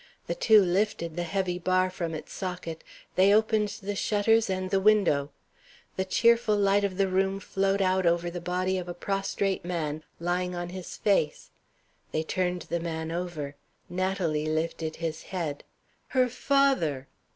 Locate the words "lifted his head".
14.47-15.63